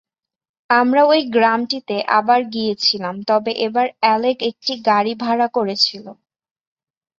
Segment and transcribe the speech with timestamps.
[0.69, 6.05] আমরা ঐ গ্রামটিতে আবার গিয়েছিলাম তবে এবার অ্যালেক একটা গাড়ি ভাড়া করেছিল।